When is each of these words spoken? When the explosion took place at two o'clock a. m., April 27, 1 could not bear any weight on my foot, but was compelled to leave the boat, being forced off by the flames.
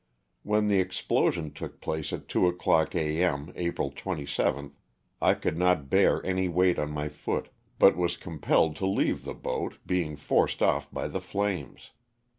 When 0.41 0.67
the 0.67 0.79
explosion 0.79 1.51
took 1.53 1.79
place 1.79 2.11
at 2.11 2.27
two 2.27 2.47
o'clock 2.47 2.95
a. 2.95 3.21
m., 3.23 3.53
April 3.55 3.91
27, 3.91 4.71
1 5.19 5.39
could 5.41 5.57
not 5.59 5.91
bear 5.91 6.25
any 6.25 6.47
weight 6.49 6.79
on 6.79 6.89
my 6.89 7.07
foot, 7.07 7.49
but 7.77 7.95
was 7.95 8.17
compelled 8.17 8.75
to 8.77 8.87
leave 8.87 9.25
the 9.25 9.35
boat, 9.35 9.77
being 9.85 10.15
forced 10.15 10.63
off 10.63 10.91
by 10.91 11.07
the 11.07 11.21
flames. 11.21 11.91